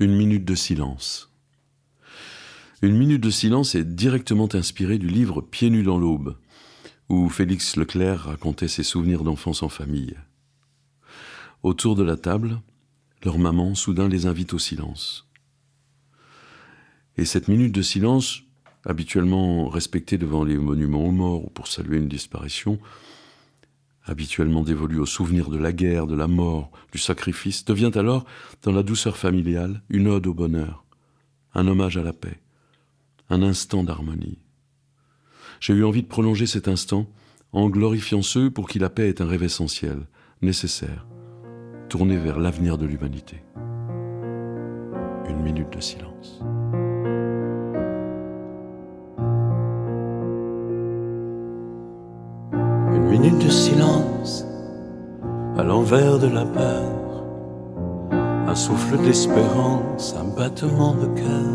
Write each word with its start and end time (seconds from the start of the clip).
Une 0.00 0.16
minute 0.16 0.44
de 0.44 0.56
silence. 0.56 1.30
Une 2.82 2.96
minute 2.96 3.20
de 3.20 3.30
silence 3.30 3.76
est 3.76 3.84
directement 3.84 4.48
inspirée 4.52 4.98
du 4.98 5.06
livre 5.06 5.40
Pieds 5.40 5.70
nus 5.70 5.84
dans 5.84 5.98
l'aube, 5.98 6.36
où 7.08 7.28
Félix 7.28 7.76
Leclerc 7.76 8.22
racontait 8.22 8.66
ses 8.66 8.82
souvenirs 8.82 9.22
d'enfance 9.22 9.62
en 9.62 9.68
famille. 9.68 10.16
Autour 11.62 11.94
de 11.94 12.02
la 12.02 12.16
table, 12.16 12.60
leur 13.22 13.38
maman 13.38 13.76
soudain 13.76 14.08
les 14.08 14.26
invite 14.26 14.52
au 14.52 14.58
silence. 14.58 15.28
Et 17.16 17.24
cette 17.24 17.46
minute 17.46 17.72
de 17.72 17.82
silence, 17.82 18.42
habituellement 18.84 19.68
respectée 19.68 20.18
devant 20.18 20.42
les 20.42 20.56
monuments 20.56 21.04
aux 21.04 21.12
morts 21.12 21.44
ou 21.44 21.50
pour 21.50 21.68
saluer 21.68 21.98
une 21.98 22.08
disparition, 22.08 22.80
habituellement 24.04 24.62
dévolue 24.62 24.98
au 24.98 25.06
souvenir 25.06 25.50
de 25.50 25.58
la 25.58 25.72
guerre, 25.72 26.06
de 26.06 26.14
la 26.14 26.26
mort, 26.26 26.70
du 26.92 26.98
sacrifice, 26.98 27.64
devient 27.64 27.92
alors, 27.94 28.24
dans 28.62 28.72
la 28.72 28.82
douceur 28.82 29.16
familiale, 29.16 29.82
une 29.88 30.08
ode 30.08 30.26
au 30.26 30.34
bonheur, 30.34 30.84
un 31.54 31.66
hommage 31.66 31.96
à 31.96 32.02
la 32.02 32.12
paix, 32.12 32.40
un 33.30 33.42
instant 33.42 33.82
d'harmonie. 33.82 34.38
J'ai 35.60 35.74
eu 35.74 35.84
envie 35.84 36.02
de 36.02 36.08
prolonger 36.08 36.46
cet 36.46 36.68
instant 36.68 37.10
en 37.52 37.68
glorifiant 37.68 38.22
ceux 38.22 38.50
pour 38.50 38.68
qui 38.68 38.78
la 38.78 38.90
paix 38.90 39.08
est 39.08 39.20
un 39.20 39.26
rêve 39.26 39.44
essentiel, 39.44 40.06
nécessaire, 40.42 41.06
tourné 41.88 42.16
vers 42.16 42.38
l'avenir 42.38 42.76
de 42.76 42.86
l'humanité. 42.86 43.42
Une 45.28 45.42
minute 45.42 45.72
de 45.72 45.80
silence. 45.80 46.42
Minute 53.24 53.46
de 53.46 53.50
silence 53.50 54.46
à 55.56 55.62
l'envers 55.62 56.18
de 56.18 56.26
la 56.26 56.44
peur, 56.44 57.24
un 58.46 58.54
souffle 58.54 58.98
d'espérance, 58.98 60.14
un 60.20 60.36
battement 60.36 60.94
de 60.94 61.06
cœur. 61.06 61.54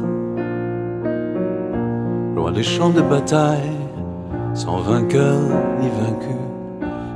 Loin 2.35 2.52
des 2.52 2.63
champs 2.63 2.90
de 2.90 3.02
bataille, 3.02 3.77
sans 4.55 4.77
vainqueur 4.80 5.41
ni 5.80 5.90
vaincu, 5.90 6.40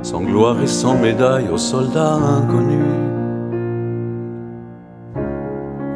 sans 0.02 0.20
gloire 0.20 0.62
et 0.62 0.68
sans 0.68 0.96
médaille 0.98 1.48
aux 1.48 1.58
soldats 1.58 2.14
inconnus. 2.14 3.02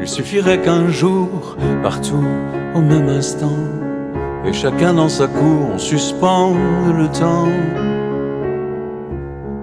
Il 0.00 0.08
suffirait 0.08 0.60
qu'un 0.62 0.88
jour, 0.88 1.28
partout, 1.84 2.26
au 2.74 2.80
même 2.80 3.08
instant, 3.08 3.60
et 4.44 4.52
chacun 4.52 4.94
dans 4.94 5.08
sa 5.08 5.28
cour, 5.28 5.60
on 5.74 5.78
suspende 5.78 6.56
le 6.96 7.06
temps 7.08 7.46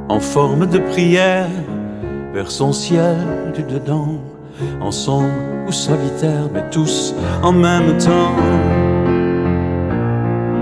en 0.09 0.20
forme 0.20 0.67
de 0.67 0.78
prière 0.78 1.48
vers 2.34 2.52
son 2.52 2.72
ciel 2.73 3.17
du 3.56 3.64
dedans, 3.64 4.20
ensemble 4.81 5.31
ou 5.67 5.72
solitaire, 5.72 6.47
mais 6.53 6.64
tous 6.70 7.16
en 7.42 7.52
même 7.52 7.97
temps, 7.97 8.36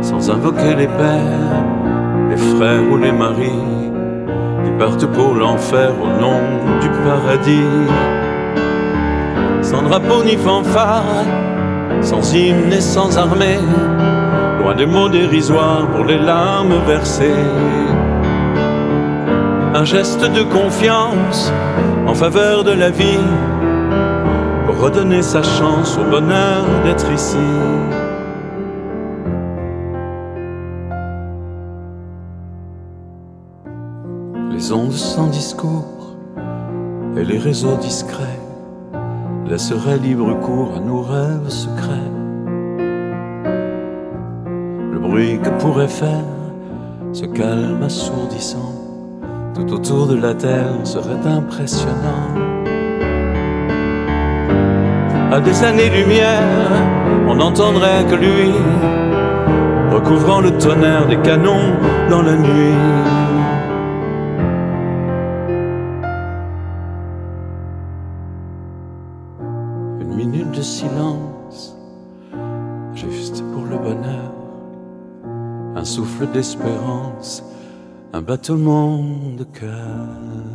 sans 0.01 0.29
invoquer 0.29 0.75
les 0.75 0.87
pères, 0.87 1.63
les 2.29 2.37
frères 2.37 2.83
ou 2.91 2.97
les 2.97 3.11
maris, 3.11 3.63
qui 4.63 4.71
partent 4.79 5.07
pour 5.07 5.33
l'enfer 5.33 5.91
au 6.01 6.21
nom 6.21 6.39
du 6.79 6.89
paradis, 6.89 7.89
sans 9.61 9.81
drapeau 9.81 10.23
ni 10.23 10.37
fanfare, 10.37 11.25
sans 12.01 12.33
hymne 12.33 12.71
et 12.71 12.81
sans 12.81 13.17
armée, 13.17 13.59
loin 14.61 14.75
des 14.75 14.85
mots 14.85 15.09
dérisoires 15.09 15.87
pour 15.87 16.05
les 16.05 16.19
larmes 16.19 16.75
versées 16.87 17.43
un 19.75 19.85
geste 19.85 20.21
de 20.21 20.43
confiance 20.43 21.51
en 22.05 22.13
faveur 22.13 22.63
de 22.63 22.71
la 22.71 22.91
vie, 22.91 23.17
pour 24.67 24.79
redonner 24.79 25.23
sa 25.23 25.41
chance 25.41 25.97
au 25.97 26.03
bonheur 26.03 26.63
d'être 26.83 27.11
ici. 27.11 27.37
Les 34.51 34.71
ondes 34.71 34.91
sans 34.91 35.27
discours 35.27 36.17
et 37.17 37.23
les 37.23 37.39
réseaux 37.39 37.77
discrets 37.77 38.39
laisseraient 39.47 39.97
libre 39.97 40.39
cours 40.39 40.75
à 40.77 40.79
nos 40.81 41.01
rêves 41.01 41.49
secrets. 41.49 42.11
Le 44.91 44.99
bruit 44.99 45.39
que 45.41 45.49
pourrait 45.59 45.87
faire 45.87 46.25
ce 47.11 47.25
calme 47.25 47.81
assourdissant 47.81 48.82
tout 49.53 49.71
autour 49.71 50.07
de 50.07 50.15
la 50.15 50.33
terre 50.33 50.73
serait 50.83 51.25
impressionnant. 51.25 52.29
À 55.31 55.39
des 55.39 55.63
années-lumière, 55.63 56.69
on 57.27 57.35
n'entendrait 57.35 58.05
que 58.09 58.15
lui, 58.15 58.51
recouvrant 59.91 60.41
le 60.41 60.51
tonnerre 60.57 61.07
des 61.07 61.17
canons 61.17 61.75
dans 62.09 62.21
la 62.21 62.35
nuit. 62.35 62.77
Une 70.01 70.15
minute 70.15 70.51
de 70.51 70.61
silence, 70.61 71.75
juste 72.95 73.43
pour 73.53 73.65
le 73.65 73.77
bonheur, 73.77 74.33
un 75.75 75.85
souffle 75.85 76.27
d'espérance 76.31 77.43
un 78.13 78.21
battement 78.21 79.03
de 79.37 79.43
cœur. 79.43 80.52